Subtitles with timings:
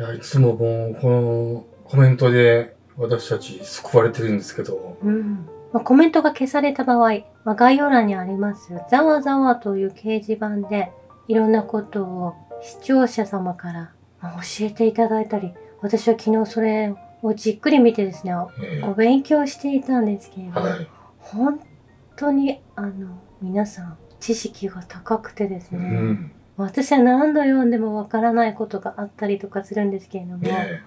[0.00, 5.46] いや、いつももう、このコメントで私たち救われてるんですけど、うん。
[5.74, 10.90] まあ、コメントが消された場合、まあ、概要欄にあります、ざわざわという掲示板で、
[11.28, 13.92] いろんなことを視聴者様から
[14.22, 15.52] まあ教えていただいたり、
[15.82, 20.88] 私は昨日それをじっくり見てですね、おえお勉強していたんですけれえども、はい。
[21.18, 21.60] 本
[22.16, 26.32] 当に、あの、皆さん、知識が高くてですうね、ん。
[26.64, 30.82] 私は何度読んでもわからないことがあったりとかするんですけれども、え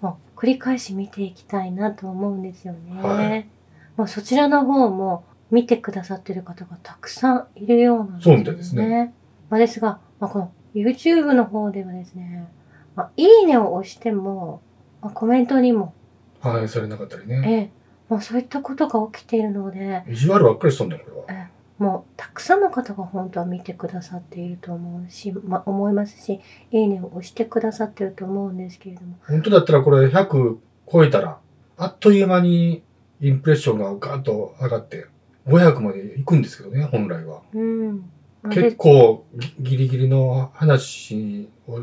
[0.00, 3.02] もう繰り返し見ていきたいなと思うんですよね。
[3.02, 3.48] はい
[3.96, 8.44] まあ、そちらの方も見てくださってる方がたくさんいるようなんですよね。
[8.44, 9.14] そうですね。
[9.50, 12.46] まあ、ですが、まあ、この YouTube の方ではですね、
[12.94, 14.62] まあ、いいねを押しても、
[15.02, 15.94] まあ、コメントにも、
[16.40, 17.42] え反映されなかったりね。
[17.44, 17.70] ええ、
[18.08, 21.42] まあ、そういったことが起きているので、意地悪ばっかりしとんだよ、これは。
[21.42, 21.47] ええ
[21.78, 26.40] もうたくさんの方が本当は見てくださっていると思うし、まあ、思いますし、
[26.72, 30.56] いいねを押してくださってると思うんですけれども、本当だったらこれ100
[30.90, 31.38] 超えたら、
[31.76, 32.82] あっという間に
[33.20, 35.06] インプレッションがガーッと上がって、
[35.46, 37.42] 500まで行くんですけどね、本来は。
[37.54, 38.10] うん。
[38.50, 41.82] 結構ギギリギリの話を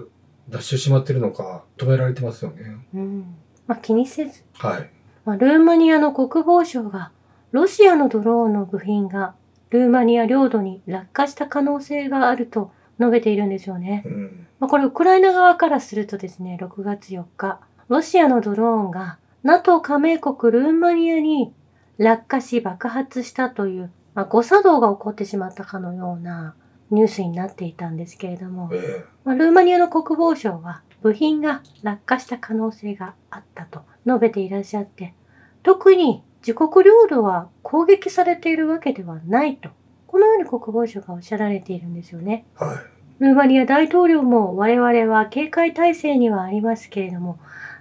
[0.50, 2.78] 出してしまってるのか、止められてますよね。
[2.94, 3.36] うん。
[3.66, 4.90] まあ、気にせず、はい。
[5.24, 7.12] まあ、ルーマニアの国防省が、
[7.52, 9.34] ロシアのドローンの部品が
[9.70, 14.04] ルーマニア領土に落下した可能性があると述べているんですよね。
[14.06, 14.48] うん。
[14.60, 21.54] まあ、これウクライナ側からするとですね、6月4日、ロシアのドローンが NATO 加盟国ルーマニアに
[21.98, 26.56] 落下し爆発したという、まあ、誤作動が起こってしまったかのような
[26.92, 35.14] ニュースになっていたんですけれども、えまあ、ルーマニアの国防省は部品が落下した可能性があったと述べていらっしゃって、
[35.64, 39.72] 特に自国領土は攻撃されているわけではないと、
[40.06, 42.46] このように国防省がおっしゃられているんですよね。
[42.62, 42.78] えはい。
[43.18, 47.40] ルーマニア大統領も我々は警戒態勢にはありますけれども、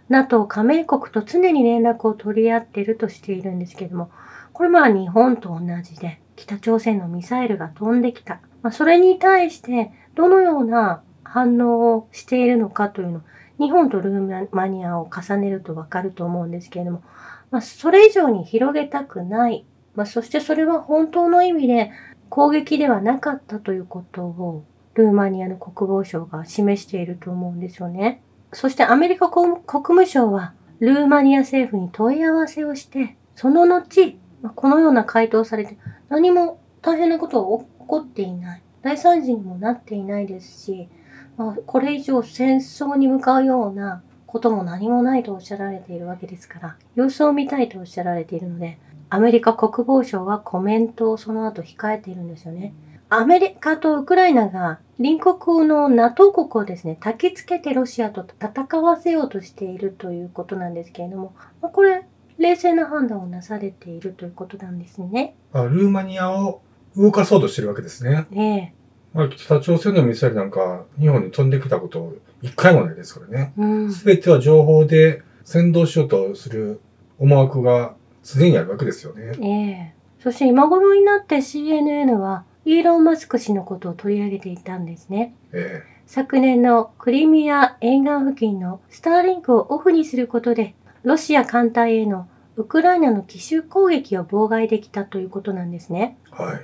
[0.09, 4.11] NATO 加盟国と常に連絡を取り合っているとしているんですけれども、
[4.55, 8.41] これまあ日本と同じで、北朝鮮のミサイルが飛んできた。
[8.63, 13.23] まあ、それに対してどのような反応をしているのかというのを、
[13.59, 17.03] 日本とルーマニアを重ねるとわかると思うんですけれども、
[17.51, 19.67] まあ、それ以上に広げたくない。
[19.95, 21.91] まあ、そしてそれは本当の意味で
[22.29, 28.23] 攻撃ではなかったということを、ルーマニアの国防省が示していると思うんですよね。
[28.53, 34.17] そしてアメリカ国務省は、ルーマニア政府に問い合わせをして、その後、
[34.55, 35.79] このような回答されて、
[36.09, 38.63] 何も大変なことは起こっていない。
[38.83, 40.89] 大惨事にもなっていないですし、
[41.37, 48.79] まあ、これ以上戦争に向かうようなことも何もないとおっしゃられているわけですから、様子を見たいとおっしゃられているので、
[49.11, 52.75] アメリカ国防省はコメントをその後控えているんですよね。
[53.11, 62.07] アメリカとウクライナが隣国の NATO 国をですね、焚きつけてロシアと戦わせようとしているということなんですけれども、まあ、これ、
[62.39, 65.37] 冷静な判断をなされているということなんですね。
[65.53, 66.63] あルーマニアを
[66.97, 68.27] 動かそうとしてるわけですね。
[68.31, 68.75] ね
[69.13, 73.53] まあ、北朝鮮のミサイルなんか日本に飛んできたこと一回もないですからね。
[73.57, 73.63] え。
[73.63, 73.93] うん。
[73.93, 76.81] すべては情報で先導しようとする
[77.19, 77.95] 思惑が
[78.25, 79.37] すでにあるわけですよね。
[79.41, 85.35] ええそして今頃になって CNN はイーロン・マスク氏のことを取り上げていたんですね。
[85.53, 96.19] え昨年のクリミア沿岸付近のスターリンクをオフにすることで、ロシア艦隊へのウクライナの奇襲攻撃を妨害できたということなんですね。
[96.39, 96.61] えはい。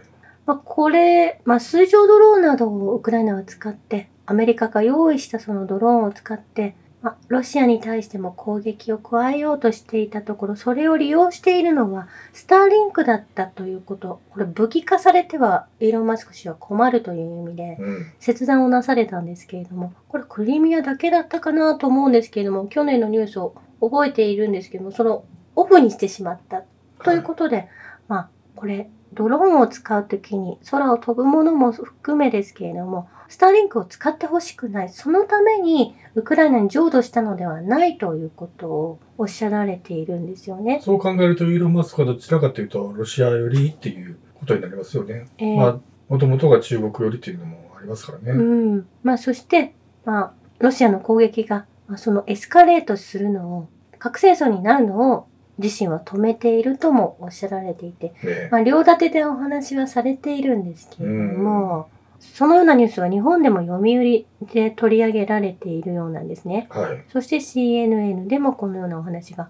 [0.46, 14.20] まあ、これ、まあ、水上ドローンなどをウクライナは使って、アメリカが用意したそのドローンを使って、まあ、ロシアに対しても攻撃を加えようとしていたところ、それを利用しているのは、スターリンクだったということ。
[14.30, 17.78] これ武器化されては、イーロン・マスク氏は困るという意味で、
[18.18, 25.24] 切断をなされたんですけれども、これクリミアだけだったかなと思うんですけれども、去年のニュースを覚えているんですけども、その
[25.56, 26.64] オフにしてしまった
[27.02, 27.68] ということで、
[28.08, 34.88] まあ、これ、ドローンを使うときに空を飛ぶものも含めですけれども、スターリンクを使ってほしくない。
[34.88, 40.80] そのためにウクライナに浄土したのではないということをおっしゃられているんですよね。
[40.84, 45.28] そう考えると、イーロン・マスクはどちらかというと、ロシア寄りっていうことになりますよね。
[45.38, 45.78] えーまあ、
[46.08, 48.32] もともとが中国寄りっていうのもありますからね。
[48.32, 48.86] うん。
[49.04, 49.74] まあ、そして、
[50.04, 53.68] まあ、ロシアの攻撃が、まあ、そのエスカレートするのを、
[54.00, 55.26] 核戦争になるのを
[55.58, 61.88] 自身は止めているともおっしゃられていて、ねまあ、両立てでお話はされているんですけれども、
[62.20, 66.68] そのようなニュースは日本でも読売で取り上げられているようなんですね。
[66.70, 67.04] はい。
[67.10, 69.44] そして CNN でもこのようなお話が、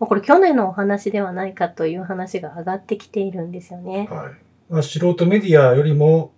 [0.00, 4.08] まあ、これ去年のお話ではないかという話が上がってきているんですよね。
[4.10, 4.46] はい。
[4.68, 6.32] まあ、素人メディアよりも、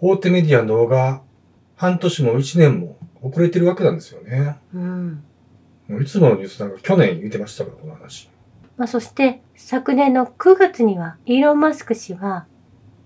[0.00, 1.22] 大手メディアの方が、
[1.76, 4.56] 半年も一年も遅れてるわけなんですよね。
[4.72, 5.24] うん。
[5.88, 8.30] もういつものニュースなんか去年言ってましたから、この話。
[8.76, 12.46] まあ、そして昨年の9月にはイーロン・マスク氏は、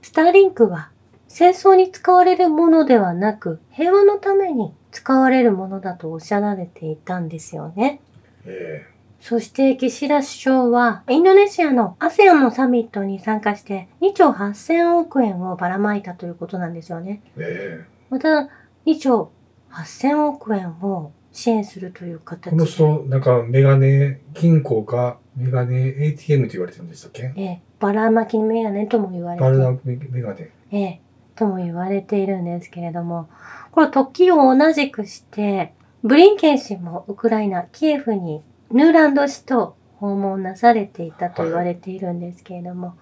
[0.03, 0.91] スターリンクは
[1.29, 8.01] 戦争に使われるものではなく平和のために使われるものだとおっしゃられていたんですよね。
[8.47, 8.87] え
[9.21, 17.21] そして岸田首相はインドネシアの ASEAN のサミットに参加して2兆8000億円をばらまいたということなんですよね。
[17.37, 17.85] ええ。
[18.11, 18.49] また
[18.87, 19.31] 2兆
[19.73, 27.33] 8000億円を支援するというえ形この人、なんかメガネ銀行かメガネ ATM と言われてるんでしたっけ？
[27.37, 29.43] ええ、ばらまきメガネとも言われて。
[29.45, 30.51] バルナメガネ。
[30.71, 31.01] ええ、
[31.39, 33.29] とも言われているんですけれども、
[33.71, 42.97] これ時を同じくして、ブリンケン氏もウクライナ、キエフにヌーランド氏と訪問なされていたと言われているんですけれども、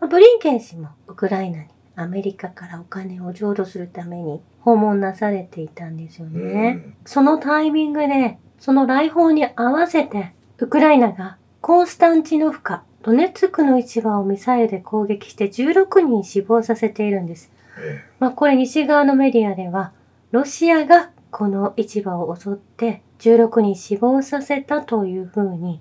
[0.00, 6.94] まあブリンケン氏もウクライナにアメリカからお金を浄土するために訪問なされていたんですよね。
[7.04, 17.50] そのタイミングで、その来訪に合わせて、ウクライナがコンスタンチノフカ、ドネツクの市場をミサイルで攻撃して16人死亡させているんです。
[17.80, 19.92] えまあこれ西側のメディアでは、
[20.30, 25.80] ロシアがこの市場を襲って16人死亡させたというふうに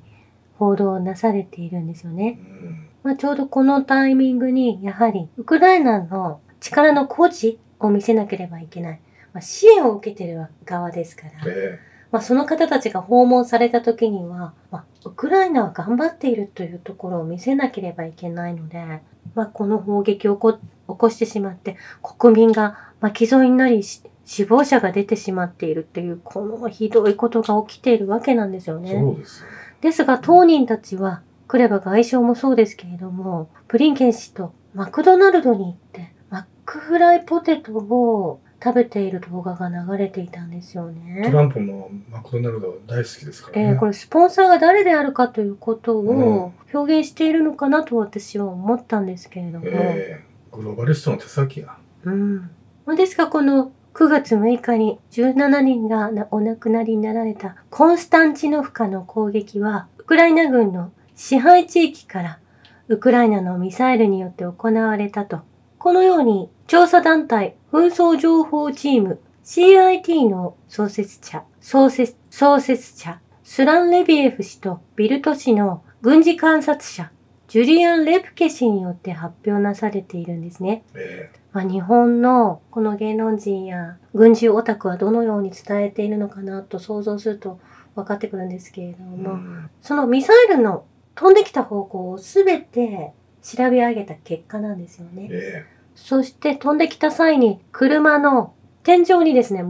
[0.57, 2.40] 報道なされているんですよえね。
[2.40, 9.01] うんまあちょうどこのタイミングに、やはりウクライナの力の誇示を見せなければいけない。
[9.34, 11.31] まあ、支援を受けてる側ですから。
[11.48, 11.80] え
[12.12, 19.01] まあ、その方たちが訪問された時には、まあ、ウクライナは頑張っているというところを見せなければいけないので、
[19.36, 28.91] まあ、この砲撃を起こ起こしてしまって、国民が巻き添えになり、し死亡者が出てしまっているっていう、このひどいことが起きているわけなんですよね。
[28.91, 29.47] えそうですよ。
[29.81, 41.24] ですが、当人たちは、クレバ外相もそうですけれども、ブリンケン氏とマクドナルドに行って、マックフライポテトを食べている動画が流れていたんですよね。
[41.25, 43.69] トランプもマクドナルド大好きですからね。
[43.69, 49.65] えーこれスポンサーが誰であるかということを表現しているのかなと私は思ったんですけれども。
[49.65, 51.78] ええグローバリストの手先や。
[52.04, 52.50] うん。
[52.96, 62.40] ですがこの9月6日に17人がお亡くなりになられたコンスタンチノフカの攻撃はウクライナ軍の支配地域から
[62.88, 65.42] ウクライナのミサイルによって行われたと。
[65.78, 77.12] このように調査団体紛争情報チーム CIT の創設者、創設、創設者、スラン・レビエフ氏とビルト氏の軍事観察者、
[77.50, 80.84] ジュリアン・レプケ氏によって発表なされているんですね。
[80.96, 87.60] えまあ、日本のこの芸能人や軍事オタクはどのように伝えているのかなと想像すると
[87.96, 89.69] 分かってくるんですけれどえも、うん。
[89.81, 90.86] そのミサイルの
[91.16, 95.28] 飛んできた方向をすべて調べ上げた結果なんですよね。
[95.31, 95.66] え
[95.96, 98.54] そして飛んできた際に車の
[98.84, 99.63] 天井にですね、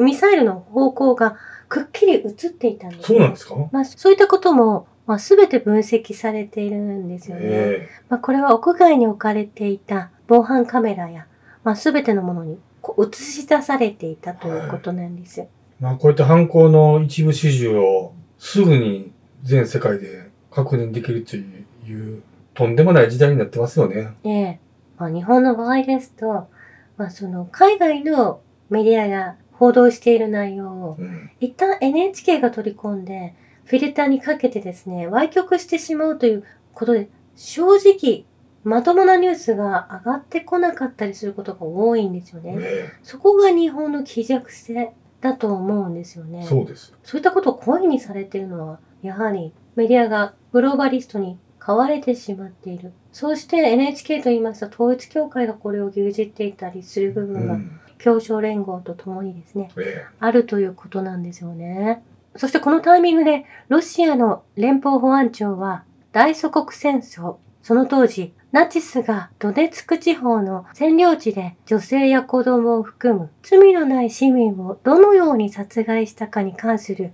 [0.00, 1.36] ミサイルの方向が
[1.68, 3.54] くっきり映っていたんです、えそうなんですか？
[3.70, 7.42] まあ、そういったことも、まあ、全て分析されているんですよね。
[7.44, 11.26] えまあ、これは屋外に置かれていた防犯カメラや、
[11.62, 12.58] まあ、全てのものに
[12.98, 15.48] 映し出されていたということなんですよ。
[15.80, 19.12] えまあこうやって犯行の一部始終をすぐに
[19.42, 22.22] 全世界で確認できるという
[22.54, 24.14] とんでもない時代になってますよね。
[24.24, 24.60] ええ
[24.98, 26.48] まあ、日本の場合ですと、
[26.96, 31.30] まあ、その海外のメディアが報道している内容をうん。
[31.40, 33.34] 一旦 NHK が取り込んで
[33.66, 38.24] フィルターにかけてですね、歪曲してしまうということで、正直
[38.64, 42.56] まともなニュースが上がってこなかったりすることが多いんですよね。
[42.58, 46.40] えそこが日本の希弱性だと思うんですよね。
[46.44, 46.96] えそうですよ。
[47.02, 52.92] そういったことを故意にされているのは、やはりメディアがグローバリストに買われてしまっている。
[53.12, 57.80] そうして NHK と言いますと統一教会がこれを牛耳っていたりする部う分がん。
[57.98, 62.02] 協商連合とともにですね、えあるということなんですよね。
[62.38, 77.12] そしてこのタイミングでロシアの連邦保安庁は大祖国戦争、その当時ナチスがドネツク地方の占領地で女性や子供を含む罪のない市民をどのように殺害したかに関する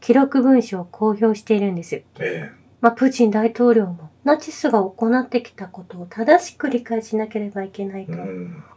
[0.00, 1.94] 記録文書を公表しているんです。
[1.94, 8.12] ええまあ、プーチン大統領もナチスが行ってきたことを正しく理解しなければいけないと。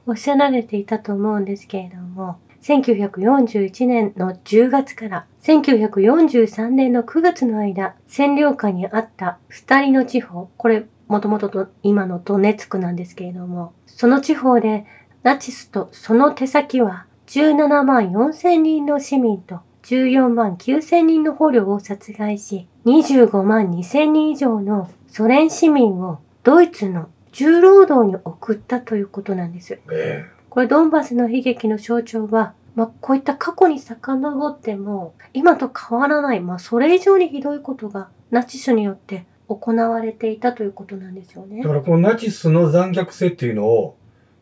[0.06, 14.88] おっしゃられていたと思うんですけれども、1941年の10月から1943年の9月の間、占領下にあった二人の地方、これもともとと今のドネツクなんですけれども、その地方で
[15.22, 29.80] ナチスとその手先は17万4千人の市民と14万9千人の捕虜を殺害し、25万2千人以上のソ連市民をドイツの重労働に送ったということなんです。
[29.92, 41.68] えこれドンバスの悲劇の象徴は、まあ、こういった過去に遡っても、今と変わらない、まあ、それ以上にひどいことがナチスによって行われていたということなんですよねだ。
[41.68, 43.98] からこのナチスの残虐性っていうのを、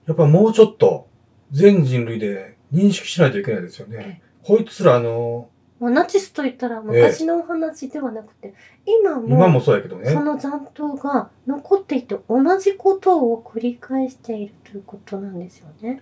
[0.06, 1.08] やっぱもうちょっと
[1.50, 4.22] 全人類で認識しないといけないですよね。
[4.44, 5.50] こいつらあの、
[5.84, 8.54] まあ、ナチスといったら昔のお話ではなくて、
[8.86, 10.24] 今も今もそうやけどねそ。
[10.24, 16.02] の残党が残っていて同じことを繰り返しているということなんですよね。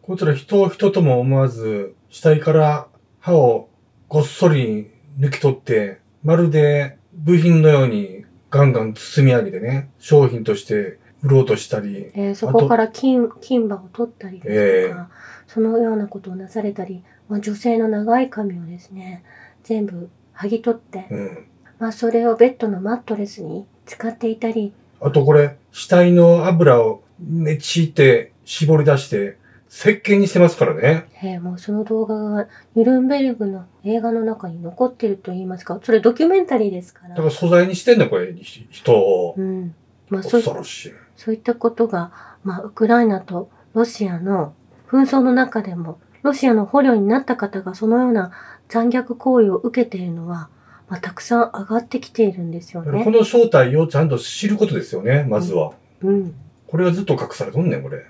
[0.00, 2.86] こいつら人を人とも思わず、死体から
[3.20, 3.68] 歯を
[4.08, 19.24] ごっそり抜き取って、まるで部品のようにガンガン包み上げてね、商品として売ろうとしたり、えーそこから金金歯を取ったりですとか、ええそのようなことをなされたり、まあ、女性の長い髪をですね
[19.64, 21.46] 全部剥ぎ取って、うん。
[21.78, 31.06] まあ、それをベッドのマットレスに使っていたりあとこれ、死体の油をねちって絞り出して、石鹸にしてますからね。
[31.22, 39.34] えーもうその動画がニュルンベルグの映画の中に残ってると言いますかそれドキュメンタリーですからだから素材にしてんだこれ、ひ人を。
[39.36, 39.74] うん
[40.08, 40.92] まあ、そう恐ろしい。
[41.16, 44.54] そういったことが、まあ、ウクライナとロシアの
[44.88, 48.32] 紛争の中でも、ロシアの捕虜になった方がそのような
[48.68, 50.48] 残虐行為を受けているのは、
[50.88, 53.04] まあ、たくさん上がってきているんですよこね。
[53.04, 55.72] の正体をちゃんと知ることですよね、まずは。
[56.02, 56.34] うん。
[56.66, 58.04] これがずっと隠されとんねん、これ。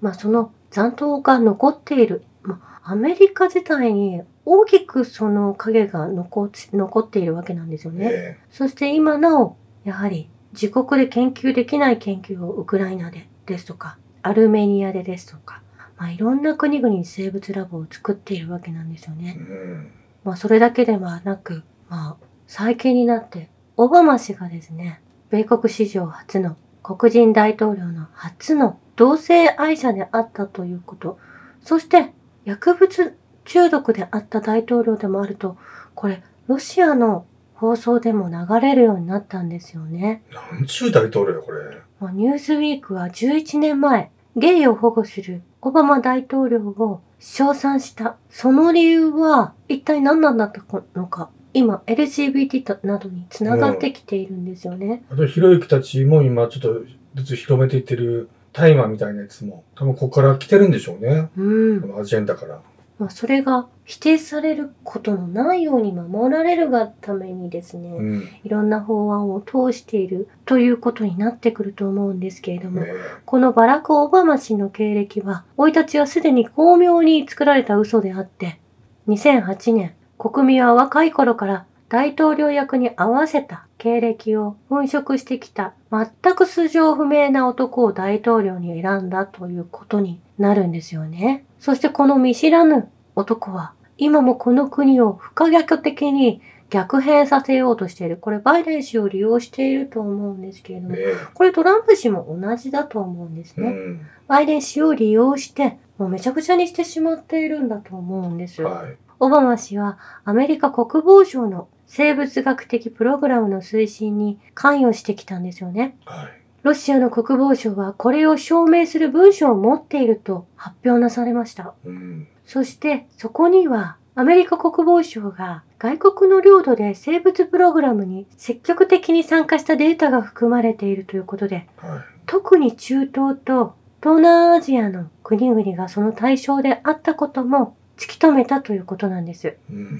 [0.00, 2.22] まあ、その残党が残っている。
[2.42, 8.08] まあ、アメリカ自体に大きくその影が残ち残っているわけなんですよね。
[8.10, 15.62] えそして今なお、やはり自国で研究できない研究をウクライナでですとか、アルメニアでですとか、
[15.98, 19.36] まあ、いろんな国々に生物ラボを作っているわけなんですよえね。
[19.38, 19.90] うん。
[20.24, 25.00] まあ、それだけではなく、まあ、最近になって、オバマ氏がですね、
[25.30, 31.18] 米国史上初の黒人大統領の初の同性愛者であったということ、
[31.62, 32.12] そして
[32.44, 33.14] 薬物
[33.44, 35.56] 中毒であった大統領でもあると、
[35.94, 40.22] これ、ロシアの放送でも流れるようになったんですよね。
[40.52, 41.78] なんちゅう大統領や、これ。
[42.00, 48.16] まあニュースウィークは11年前、ゲイを保護するオバマ大統領を称賛した。
[48.30, 50.62] その理由は一体何なんだった
[50.94, 51.30] のか。
[51.54, 55.02] 今、LGBT などにつながってきているんですよね。
[55.10, 56.84] あと、ひろゆきたちも今、ちょっと
[57.16, 61.30] ずつ広めていってる大麻みたいなやつも、多分ここから来てるんでしょうね。
[61.36, 61.42] う
[61.76, 61.86] んこ。
[61.88, 62.60] のアジェンダから。
[62.98, 68.20] まあ、それが否定されることのないように守られるがためにですね、うん。
[68.20, 72.92] ねいろんな法案を通しているということになってくると思うんですけれども、え
[73.24, 78.60] このバラク・オバマ氏の経歴は、生い立ちはすでに巧妙に作られた嘘であって、
[79.06, 91.44] 2008年、国民は若い頃から大統領役に合わせた経歴を粉飾してきた全く素性不明な男を大統領に選んだということになるんですよね。
[91.58, 98.18] そしてこの見知らぬ男は今もこの国を不可逆的に逆変させようとしている。
[98.18, 103.68] これバイデン氏を利用していると思うんですけれども、えこれトランプ氏も同じだと思うんですね。
[103.68, 104.06] うん。
[104.26, 108.68] バイデン氏を利用して、もうめちゃくちゃにしてしまっているんだと思うんですよ。
[108.68, 108.96] はい。
[109.20, 115.96] オバマ氏はアメリカ国防省の生物学的プログラムの推進に関与してきたんですよね。
[116.04, 116.28] はい。
[116.62, 121.74] ロシアの国防省はこれを証明する文書を持っていると発表なされました。
[121.84, 122.28] うん。
[122.44, 132.00] そしてそこにはアメリカ国防省が外国の領土で生物プログラムに積極的に参加したデータが含まれているということで、はい。
[132.26, 139.56] 特に中東と東南アジアの国々がその対象であったことも突き止めたということなんです。
[139.70, 139.98] うん。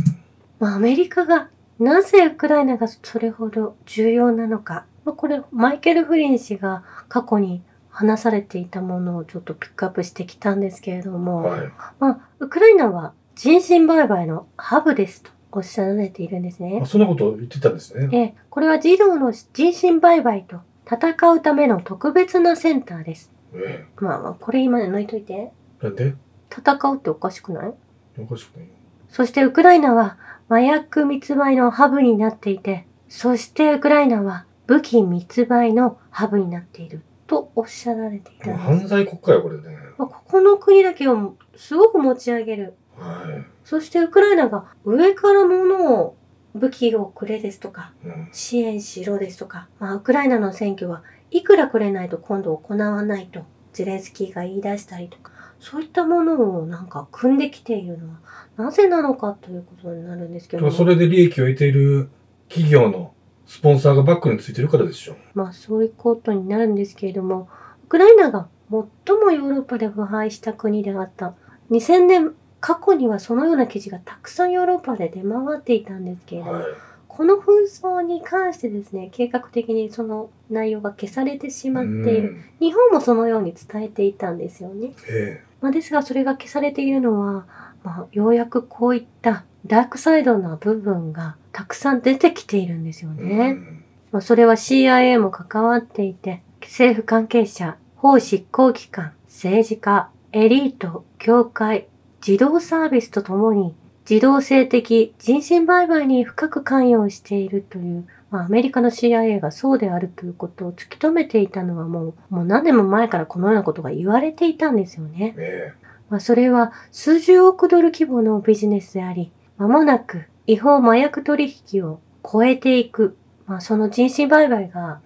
[0.58, 4.84] まあ、アメリカがなぜウクライナがそれほど重要なのか。
[5.04, 11.72] まあ、これ、マイケル・フリン氏が過去に話されていたものをちょっとピックアップしてきたんですけれども、はい。
[11.98, 16.86] まあ、ウクライナは人身売買のハブですとおっしゃられているんですねあ。
[16.86, 18.08] そんなこと言ってたんですね。
[18.12, 23.32] ええ、これは児童の人身売買と戦うための特別なセンターです。
[23.54, 25.32] えまあまあ、これ今抜いといて。
[25.32, 25.52] え。
[25.82, 26.14] なんで？
[26.50, 27.72] 戦うっておかしくない？
[28.18, 28.72] おかしくないよ。
[29.08, 30.18] そしてウクライナは
[30.48, 38.58] 麻薬密売のハブになっていて、そしてウクライナは武器密売のハブになっているとおっしゃられていたんです。
[38.58, 39.76] 犯罪国家よ、これね。
[39.98, 42.74] まあここの国だけをすごく持ち上げる。
[42.96, 46.16] はそしてウクライナが上から物を
[46.54, 48.08] 武器をくれですとか、い。
[48.08, 48.28] うん。
[48.32, 58.20] 支援しろですとか、まあ、ウクライナの選挙はいくらくれないと今度行わないとゼレンスキーが言い出したりとか、そういったものをなんか組んできているのは
[58.56, 62.10] なぜなのかということになるんですけども、それで利益を得ている
[62.48, 63.12] 企業の
[63.46, 65.16] スポンサーがバックについてるからでしょ。
[65.34, 67.48] まあそういうことになるんですけれども、
[67.84, 71.34] ウクライナが最もヨーロッパで腐敗した国であった
[71.70, 76.64] 2000年過去にはそのような記事がたくさんヨーロッパで出回っていたんですけれども、はい。
[77.06, 82.28] この紛争に関してですね、計画的にその内容が消されてしまっている。
[82.28, 82.44] うん。
[82.60, 84.92] 日本もそのように伝えていたんですよね。
[85.08, 87.46] えまあ、ですがそれが消されているのは、
[87.84, 93.50] まあ、ようやくこういったダークサイドな部分がたくさん出てきているんですよえね。
[93.50, 101.88] うんまあ、それは CIA も関わっていて、政府関係者、法執行機関、政治家、エリート、教会、
[102.26, 103.74] 自動サービスとともに、
[104.08, 115.34] 自動性的人身売買に深く関与しているという、まあ、アメリカの CIA がそうであるということを突き止めていたのはもう、もう何年も前からこのようなことが言われていたんですよね。
[115.38, 115.72] え
[116.10, 123.16] まあ、それは数十億ドル規模のビジネスであり、間もなく違法麻薬取引を超えていく。
[123.46, 125.00] まあ、その人身売買が。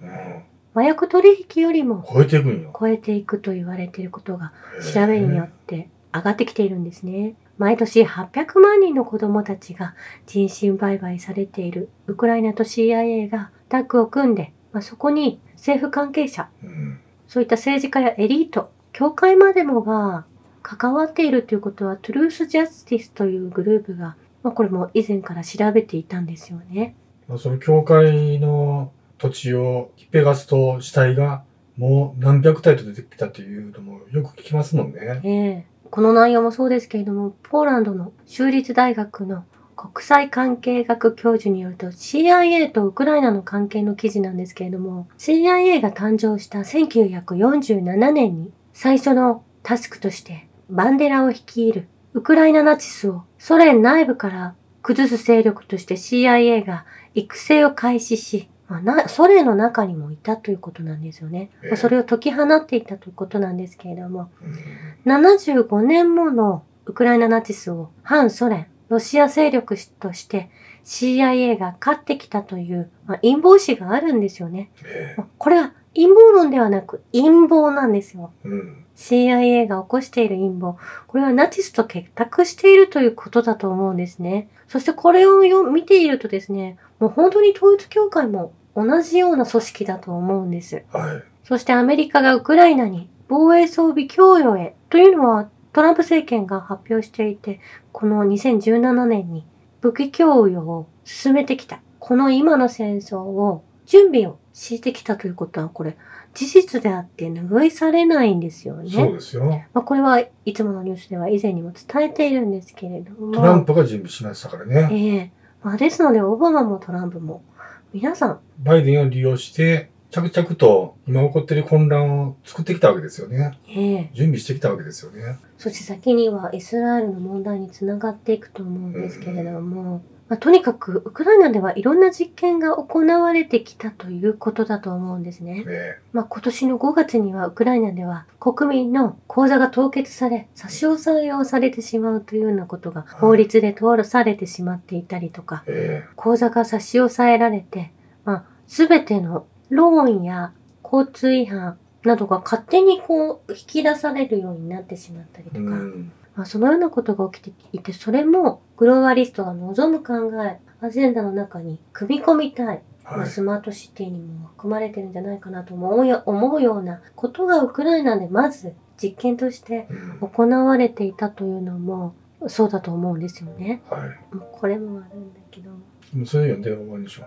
[0.74, 2.68] 麻薬取引よりも超えていく。
[2.78, 7.34] 超えていくと言われていることがええ調べによって上がってきているんですね。
[7.62, 9.94] 毎年800万人の子供たちが
[10.26, 16.98] 人身売買されているウクライナと CIA がタッグを組んで、まあ、そこに政府関係者、うん。
[17.28, 20.24] そういった政治家やエリート、教会までもが
[20.64, 26.96] 関わっているということは、トゥルース・ジャスティスというグループが、まあ、これも以前から調べていたんですよね。
[27.28, 31.44] まあ、その教会の土地をひっぺがすと死体が
[31.76, 35.20] もう何百体と出てきたというのもよく聞きますもんね。
[35.22, 35.30] え
[35.68, 39.44] えこの内容もそうですけれども、ポーランドの州立大学の
[39.76, 61.50] 国際関係学教授によると CIA とウクライナの関係の記事なんですけれども CIA が誕生した1947年に最初のタスクとしてバンデラを率いるウクライナナチスをソ連内部から崩す勢力として CIA が育成を開始し、まあなソ連の中にもいたということなんですよね。
[61.62, 70.50] まあそれを解き放っていたということなんですけれども、うん75年ものウクライナナチスを反ソ連、ロシア勢力として
[70.84, 74.70] CIA が勝ってきたという、まあ、陰謀視があるんですよね。
[74.84, 78.32] えまあこれは陰謀論ではなく陰謀なんですよ。
[78.44, 78.84] えうん。
[78.96, 80.78] CIA が起こしている陰謀。
[81.06, 84.48] これはナチスと結託しているということだと思うんですね。
[84.68, 90.84] そしてこれをよ見ているとですね、もう本当に統一教会も同じような組織だと思うんです。
[90.92, 91.22] はい。
[91.44, 97.60] そしてアメリカがウクライナに防衛装備供与へというのはトランプ政権が発表していて、
[97.92, 99.46] この2017年に
[99.80, 101.80] 武器供与を進めてきた。
[101.98, 105.96] この今の戦争を準備をしてきたということはこれ
[106.34, 109.12] 事実であって拭いされないんですよそうね。
[109.12, 109.44] ですよ。
[109.72, 113.32] まあ、これはいつものニュースでは以前にも伝えているんですけれども。
[113.32, 114.88] トランプが準備しましたからね。
[114.90, 115.32] ええ
[115.62, 117.42] まあ、ですのでオバマもトランプも
[117.92, 123.58] 皆さんバイデンを利用して、着々と今起こっている混乱を作ってきたわけですよね。
[123.68, 125.38] ええ準備してきたわけですよね。
[125.58, 130.02] そして先にはイスラエルの問題につながっていくと思うんですけれども、
[130.32, 135.62] まあ、とにかくウクライナではいろんな実験が行われてきたということだと思うんですね。
[135.68, 147.92] えまあ、今年の5月にはウクライナでは国民の口座が凍結され差し押さえをされてしまうというようなことが法律で通されてしまっていたりとか、ええ口座が差し押さえられて、
[148.24, 156.12] まあ、すべてのローンや交通違反などが勝手にこう引き出されるようになってしまったりとえか、うん。
[156.34, 163.28] まあ、そのようなことが起きていて、それもグローバリストが望む考え、アジェンダの中に組み込みたい、まあ、はい。
[163.28, 169.88] スマートシティにも含まれてるんじゃないかなと思うよ思うようなことがウクライナでまず実験として
[170.20, 172.14] うん行われていたというのも
[172.46, 173.82] そうだと思うんですよね。
[173.90, 174.34] はい。
[174.34, 175.78] もうこれもあるんだけど、も
[176.22, 177.22] うそれ読んで終わりでしょ。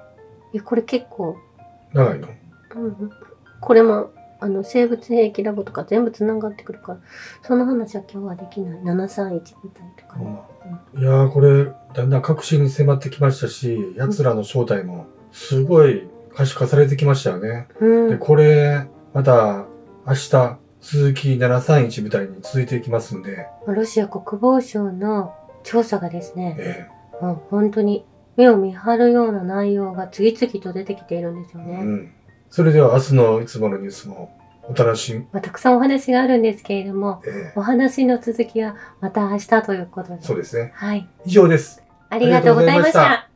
[0.53, 1.37] いや、これ結構
[1.93, 2.27] 長いの？
[2.75, 3.11] うん
[3.61, 6.99] これもあの生物兵器ラボとか全部つながってくるから
[7.41, 10.45] その話は今日はできない731みたいとかね、ほんま。
[10.99, 17.67] いやー、これ、だんだん確信に迫ってきましたし、奴らの正体も、すごい可視化されてきましたよね。
[17.79, 19.65] うんで、これ、また、
[20.07, 26.87] 明日、続き731みたいに続いていきますんで、ロシア国防省の調査がですね、え
[27.21, 31.79] もう本当に目を見張るような内容が次々と出てきているんですよね。
[31.79, 32.11] えうん。
[32.55, 35.19] それでは明日のいつものニュースもお楽しみ。
[35.33, 40.21] まあ、たくさんお話があるんですけれども、ええお話の続きはまた明日ということで。
[40.21, 40.71] そうですね。
[40.73, 41.05] はい。
[41.25, 41.83] 以上です。
[42.09, 43.27] ありがとうございました。